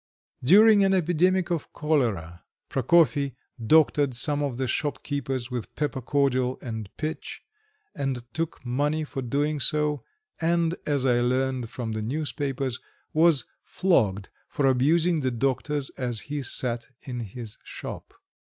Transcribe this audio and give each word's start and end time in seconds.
During 0.43 0.83
an 0.83 0.95
epidemic 0.95 1.51
of 1.51 1.71
cholera 1.73 2.43
Prokofy 2.71 3.35
doctored 3.63 4.15
some 4.15 4.41
of 4.41 4.57
the 4.57 4.65
shopkeepers 4.65 5.51
with 5.51 5.75
pepper 5.75 6.01
cordial 6.01 6.57
and 6.59 6.89
pitch, 6.97 7.43
and 7.93 8.23
took 8.33 8.65
money 8.65 9.03
for 9.03 9.21
doing 9.21 9.59
so, 9.59 10.03
and, 10.39 10.73
as 10.87 11.05
I 11.05 11.19
learned 11.19 11.69
from 11.69 11.91
the 11.91 12.01
newspapers, 12.01 12.79
was 13.13 13.45
flogged 13.63 14.29
for 14.47 14.65
abusing 14.65 15.19
the 15.19 15.29
doctors 15.29 15.91
as 15.91 16.21
he 16.21 16.41
sat 16.41 16.87
in 17.03 17.19
his 17.19 17.59
shop. 17.63 18.11